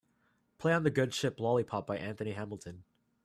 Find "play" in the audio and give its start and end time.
0.57-0.73